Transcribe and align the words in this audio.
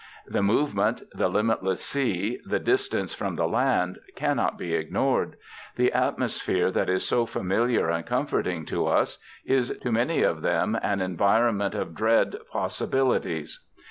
The 0.25 0.41
movement, 0.41 1.03
the 1.13 1.27
limitless 1.29 1.85
sea, 1.85 2.39
the 2.43 2.57
distance 2.57 3.13
from 3.13 3.35
the 3.35 3.45
land, 3.47 3.99
cannot 4.15 4.57
be 4.57 4.73
ignored. 4.73 5.35
The 5.75 5.91
atmosphere 5.93 6.71
that 6.71 6.89
is 6.89 7.07
so 7.07 7.27
familiar 7.27 7.87
and 7.91 8.03
comforting 8.03 8.65
to 8.65 8.87
us, 8.87 9.19
is 9.45 9.69
to 9.77 9.91
many 9.91 10.23
of 10.23 10.41
them 10.41 10.75
an 10.81 11.01
environment 11.01 11.75
of 11.75 11.93
dread 11.93 12.35
possibilities. 12.51 13.59